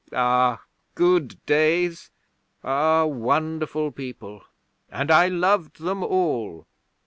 Ah, 0.13 0.63
good 0.95 1.45
days! 1.45 2.09
Ah, 2.63 3.05
wonderful 3.05 3.91
people! 3.91 4.43
And 4.89 5.11
I 5.11 5.27
loved 5.27 5.79
them 5.79 6.03
all.' 6.03 6.65